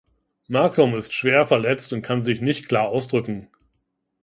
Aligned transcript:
Malcom 0.47 0.95
ist 0.95 1.13
schwer 1.13 1.45
verletzt 1.45 1.93
und 1.93 2.01
kann 2.01 2.23
sich 2.23 2.41
nicht 2.41 2.67
klar 2.67 2.87
ausdrücken. 2.87 3.49